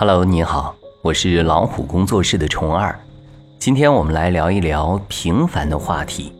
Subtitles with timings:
[0.00, 2.96] Hello，你好，我是老虎工作室的虫二。
[3.58, 6.32] 今天我们来聊一聊平凡的话题。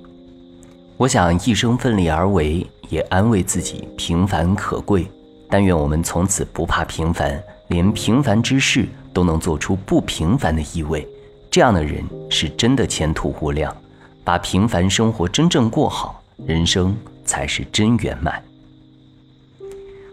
[0.97, 5.11] 我想一生奋力而为，也安慰自己平凡可贵。
[5.51, 11.05] 但愿我们从此不怕平凡，连平凡之事都能做出不平凡的意味。
[11.51, 13.77] 这样的人是真的前途无量。
[14.23, 18.41] 把平凡生活真正过好，人生才是真圆满。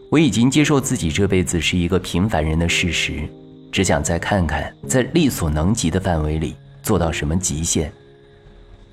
[0.09, 3.27] 我已经接受自己这辈子是一个平凡人的事实，
[3.71, 7.91] 只想再看看在力所能及的范围里做到什么极限。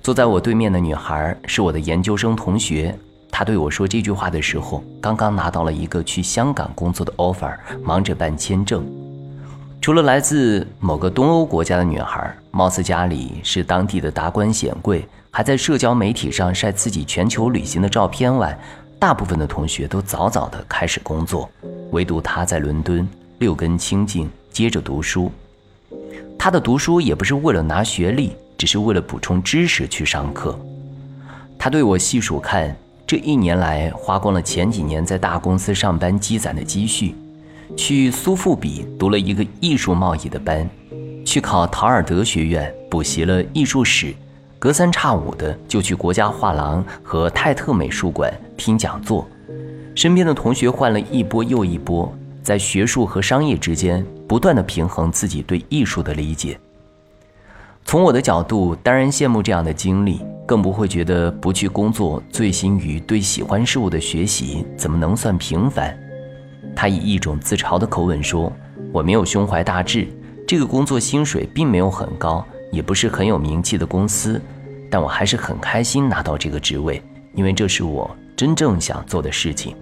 [0.01, 2.97] 坐在我对面的女孩是我的研究生同学，
[3.31, 8.83] 她对我说这句话的时候，刚刚拿到了一个去香港工作的 offer，忙着办签证。
[9.79, 18.57] 除了来自某个东欧国家的女孩，貌似家里是当地的达官显贵，还在社交媒体上晒自己全球旅行的照片外。
[19.03, 21.51] 大部分的同学都早早的开始工作，
[21.91, 23.05] 唯独他在伦敦
[23.39, 25.29] 六根清净，接着读书。
[26.39, 30.57] 他的读书也不是为了拿学历，只是为了补充知识去上课。
[31.59, 32.73] 他对我细数看，
[33.05, 37.13] 这一年来花光了前几年在大公司上班积攒的积蓄，
[37.75, 40.65] 去苏富比读了一个艺术贸易的班，
[41.25, 44.15] 去考陶尔德学院补习了艺术史。
[44.63, 49.27] 隔三差五的就去国家画廊和泰特美术馆听讲座，
[49.93, 52.09] 身边的同学换了一波又一波，
[52.41, 56.57] 在学术和商业之间不断的平衡自己对艺术的理解。
[57.83, 65.93] 从我的角度，当然羡慕这样的经历，更不会觉得不去工作醉心于对喜欢事物的学习怎么能算平凡。
[66.73, 68.49] 他以一种自嘲的口吻说
[68.93, 70.07] ：“我没有胸怀大志，
[70.47, 74.41] 这个工作薪水并没有很高，也不是很有名气的公司。”
[74.91, 77.01] 但我还是很开心拿到这个职位，
[77.33, 79.75] 因为这是我真正想做的事情。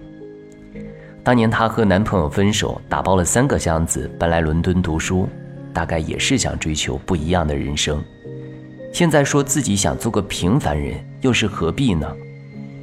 [1.22, 5.28] 当年她和男朋友分手，打包了三个箱子搬来伦敦读书，
[5.70, 8.02] 大概也是想追求不一样的人生。
[8.90, 12.10] 现在说自己想做个平凡人，又是何必呢？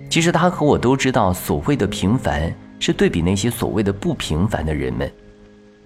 [0.08, 5.12] 其实她和我都知道，所谓的平凡是对比那些所谓的不平凡的人们。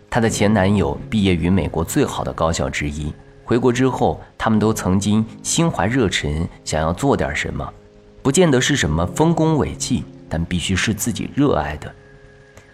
[0.09, 3.13] 她的前男友毕业于美国最好的高校之一。
[3.53, 7.72] 回国之后，他们都曾经心怀热忱，想要做点什么，
[8.24, 11.94] 不见得是什么丰功伟绩，但必须是自己热爱的。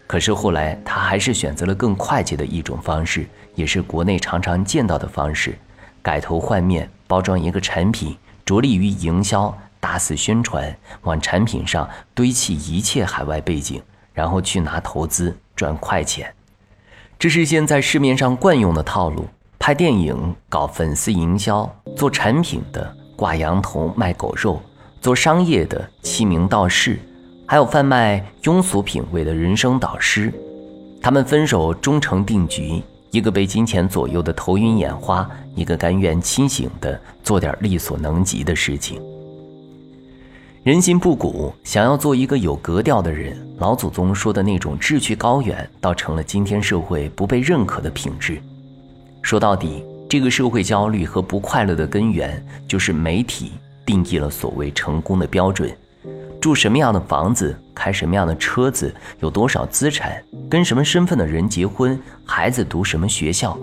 [0.08, 5.60] 可是后来，他还是选择了更快捷的一种方式，也是国内常常见到的方式：
[6.02, 16.34] 改头换面，包装一个产品，着力于营销，大肆宣传，往产品上堆砌一切海外背景，然后去拿投资赚快钱。
[17.20, 19.28] 这是现在市面上惯用的套路。
[19.60, 24.60] 拍电影、搞粉丝营销、做产品的挂羊头卖狗肉，
[25.02, 26.98] 做商业的欺名盗势，
[27.46, 30.34] 还有贩卖庸俗品味的人生导师。
[31.02, 32.82] 他们分手终成定局，
[33.12, 39.02] 一个被金钱左右的头晕眼花，一个甘愿清醒的做点力所能及的事情。
[40.64, 48.42] 人心不古，想要做一个有格调的人，老祖宗说的那种志趣高远，倒成了今天社会不被认可的品质。
[49.22, 53.52] 说到底，这个社会焦虑和不快乐的根源，就是媒体
[53.86, 55.72] 定义了所谓成功的标准：
[56.42, 63.58] 住什么样的房子，开什么样的车子，有多少资产，跟什么身份的人结婚，孩子读什么学校。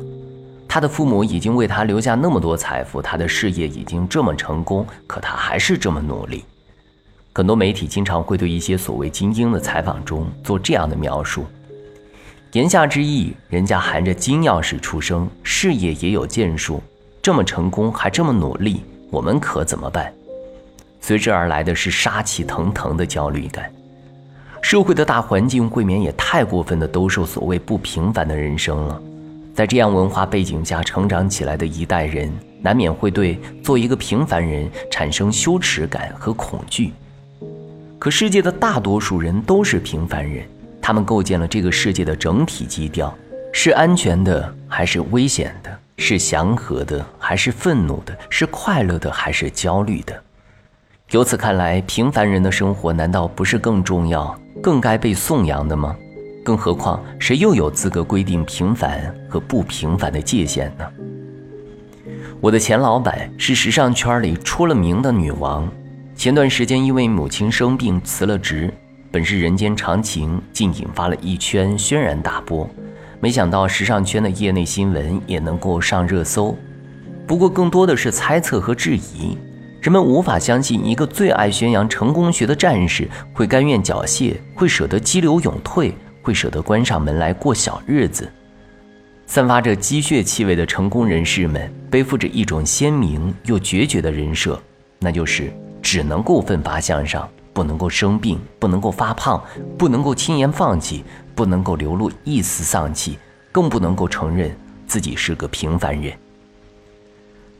[0.68, 6.44] 他的父母已经为他留下那么多财富，他的事业已经这么成功，可他还是这么努力。
[7.32, 11.46] 很多媒体经常会对一些所谓精英的采访中做这样的描述。
[12.56, 16.82] 言下之意，人家含着金钥匙出生，事业也有建树，
[17.20, 18.80] 这么成功还这么努力，
[19.10, 20.10] 我们可怎么办？
[20.98, 23.70] 随之而来的是杀气腾腾的焦虑感。
[24.62, 28.98] 社会的大环境未免也太过分的兜售所谓不平凡的人生了。
[29.54, 36.94] 在这样文化背景下成长起来的一代人，难免会对做一个平凡人产生羞耻感和恐惧。
[37.98, 40.42] 可世界的大多数人都是平凡人。
[40.86, 43.12] 他们构建了这个世界的整体基调，
[43.52, 45.78] 是安全的还是危险的？
[45.96, 48.16] 是祥和的还是愤怒的？
[48.30, 50.14] 是快乐的还是焦虑的？
[51.10, 54.32] 由此看来，平凡人的生活难道不是更重要、
[54.62, 55.96] 更该被颂扬的吗？
[56.44, 60.86] 更何况，谁又有资格规定平凡和不平凡的界限呢？
[62.40, 65.68] 我的前老板是时尚圈里出了名的女王，
[66.14, 68.72] 前段时间因为母亲生病辞了职。
[69.16, 72.68] 本是人间常情，竟引发了一圈轩然大波。
[73.18, 76.54] 没想到时尚圈的业内新闻也能够上热搜，
[77.26, 79.34] 不过更多的是猜测和质疑。
[79.80, 88.30] 人们无法相信一个最爱宣扬成功学的战士会甘愿缴械，会舍得激流勇退，会舍得关上门来过小日子。
[89.24, 94.60] 散发着鸡血气味的成功人士们，背负着一种鲜明又决绝的人设，
[94.98, 97.26] 那就是只能够奋发向上，
[97.56, 99.42] 不能够生病，不能够发胖，
[99.78, 101.02] 不能够轻言放弃，
[101.34, 103.18] 不能够流露一丝丧气，
[103.50, 104.54] 更不能够承认
[104.86, 106.12] 自己是个平凡人。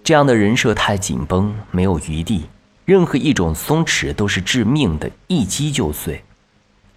[0.04, 2.44] 这样的人设太紧绷，没有余地，
[2.84, 6.22] 任何一种松弛都是致命的，一击就碎。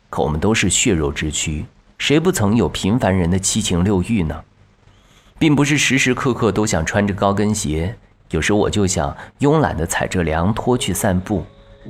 [0.09, 1.65] 可我们都是血肉之躯，
[1.97, 4.43] 谁不曾有平凡人的七情六欲呢？
[5.37, 7.95] 并不是时时刻刻都想穿着高跟鞋，
[8.31, 11.45] 有时我就想慵懒地踩着凉拖去散步；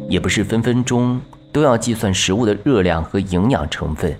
[0.07, 1.19] 也不是分分钟
[1.51, 4.15] 都要计算食物的热量和营养成分。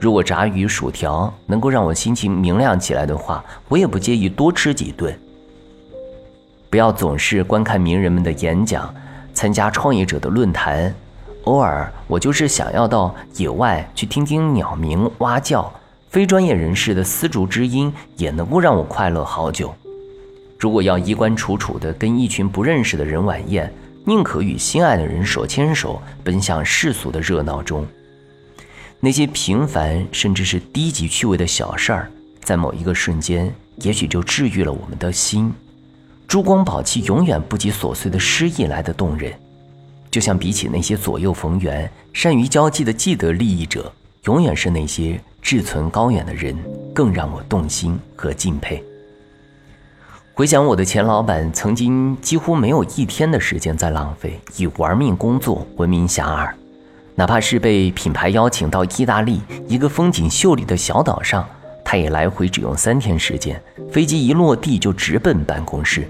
[0.00, 5.18] 如果炸鱼薯条能够让我心情明亮起来的话，我也不介意多吃几顿。
[6.68, 8.92] 不要总是观看名人们的演讲，
[9.32, 10.94] 参加创业者的论坛，
[11.44, 15.72] 偶尔我就是想要到野外去听听鸟鸣蛙叫。
[16.10, 19.74] 非专业人士的丝竹之音也能够让我快乐好久。
[20.58, 23.72] 如果要衣冠楚楚的跟一群不认识的人晚宴，
[24.04, 27.86] 宁可与心爱的人手牵手奔向世俗的热闹中。
[29.00, 32.10] 那些平凡甚至是低级趣味的小事儿，
[32.42, 35.52] 在某一个瞬间，也许就治愈了我们的心。
[36.28, 39.32] 珠光宝气永远不及琐碎的诗意来的动人。
[40.10, 43.92] 就像比起那些左右逢源、善于交际的既得利益者，
[44.24, 45.20] 永远是那些。
[45.42, 46.56] 志存高远的人
[46.94, 48.82] 更让我动心和敬佩。
[50.36, 56.50] 回想我的前老板，曾经几乎没有一天的时间在浪费，以玩命工作闻名遐迩。
[57.14, 61.46] 哪怕是被品牌邀请到意大利一个风景秀丽的小岛上，
[61.84, 66.04] 他也来回只用三天时间，飞机一落地就直奔办公室。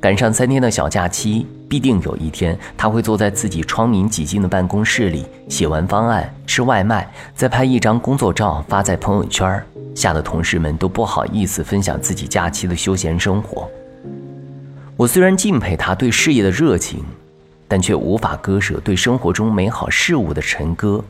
[0.00, 9.64] 赶上三天的小假期，必定有一天他会坐在自己窗明几净的办公室里，写完方案，吃外卖，再拍一张工作照发在朋友圈，
[9.96, 13.68] 吓得同事们都不好意思分享自己假期的休闲生活。
[14.96, 17.02] 我虽然敬佩他对事业的热情，
[17.66, 21.02] 但却无法割舍对生活中美好事物的沉歌。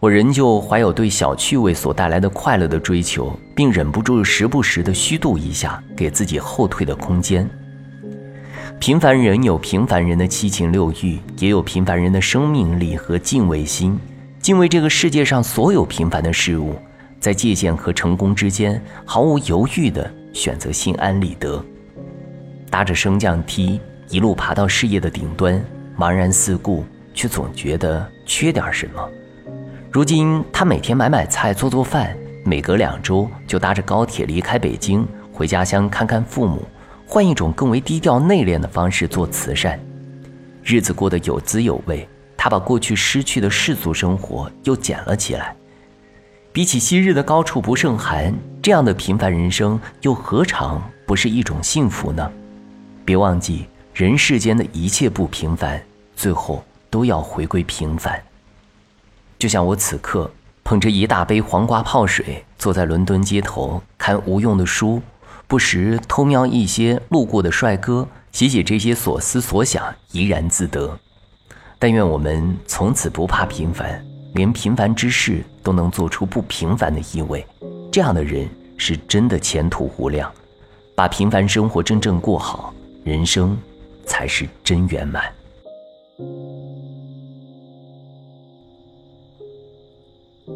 [0.00, 7.48] 我仍旧怀有对小趣味所带来的快乐的追求，并忍不住时不时的虚度一下，给自己后退的空间。
[8.78, 13.98] 平凡人有平凡人的七情六欲，也有平凡人的生命力和敬畏心，
[14.40, 16.76] 敬畏这个世界上所有平凡的事物，
[17.20, 21.64] 在界限和成功之间毫无犹豫地选择心安理得，
[22.70, 25.62] 搭着升降梯一路爬到事业的顶端，
[25.98, 29.08] 茫然四顾，却总觉得缺点什么。
[29.90, 36.62] 如今他每天买买菜做做饭，每隔两周就搭着高铁离开北京，回家乡看看父母。
[37.10, 39.80] 换一种更为低调内敛的方式做慈善，
[40.62, 42.06] 日子过得有滋有味。
[42.36, 45.56] 他把过去失去的世俗生活又捡了起来。
[46.58, 52.28] 比起昔日的高处不胜寒，这样的平凡人生又何尝不是一种幸福呢？
[53.04, 55.80] 别忘记，人世间的一切不平凡，
[56.16, 58.20] 最后都要回归平凡。
[59.38, 60.28] 就像我此刻
[60.64, 65.00] 捧着一大杯黄瓜泡水，坐在伦敦街头看无用的书。
[65.46, 70.98] 不时偷瞄一些路过的帅哥，写写这些所思所想，怡然自得。
[71.78, 77.46] 但愿我们从此不怕平凡，连平凡之事都能做出不平凡的意味。
[77.90, 80.32] 这样的人是真的前途无量。
[80.94, 82.74] 把平凡生活真正过好，
[83.04, 83.56] 人生
[84.04, 85.32] 才是真圆满。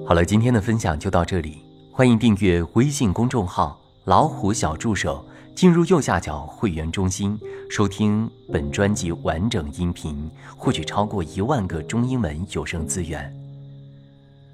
[0.05, 1.59] 好了，今天的分享就到这里，
[1.93, 3.81] 欢迎订阅微信公众号。
[4.07, 7.39] 老虎小助手，进入右下角会员中心，
[7.71, 13.33] 收听本专辑完整音频，获取超过一万个中英文有声资源。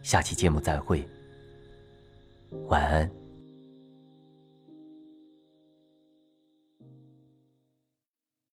[0.09, 1.07] 下期节目再会，
[2.69, 3.11] 晚安。